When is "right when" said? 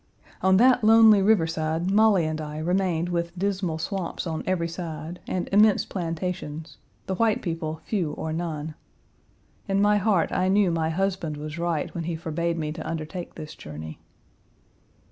11.59-12.05